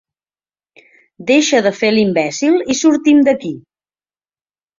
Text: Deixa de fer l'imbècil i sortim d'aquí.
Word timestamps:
Deixa 1.31 1.59
de 1.67 1.73
fer 1.81 1.91
l'imbècil 1.97 2.57
i 2.75 2.79
sortim 2.81 3.21
d'aquí. 3.29 3.53